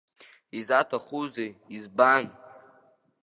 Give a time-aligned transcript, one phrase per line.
[0.57, 2.25] Изаҭахузеи, избан?